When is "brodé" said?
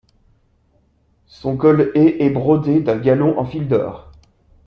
2.31-2.79